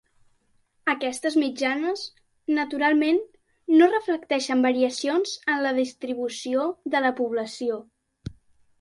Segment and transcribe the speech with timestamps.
[0.93, 2.05] Aquestes mitjanes,
[2.59, 3.21] naturalment,
[3.83, 7.83] no reflecteixen variacions en la distribució de la població.